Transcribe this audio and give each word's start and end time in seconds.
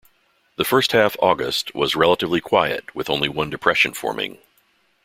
The 0.57 0.65
first 0.65 0.93
half 0.93 1.15
August 1.19 1.75
was 1.75 1.95
relatively 1.95 2.41
quiet, 2.41 2.95
with 2.95 3.07
only 3.07 3.29
one 3.29 3.51
depression 3.51 3.93
forming. 3.93 4.39